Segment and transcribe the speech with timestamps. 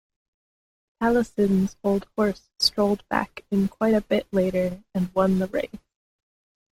[0.99, 5.69] Taliesin's old horse strolled back in quite a bit later and won the race.